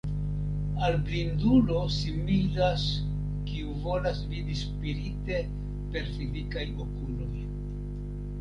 [0.85, 2.85] Al blindulo similas
[3.51, 5.39] kiu volas vidi spirite
[5.95, 7.47] per fizikaj okuloj.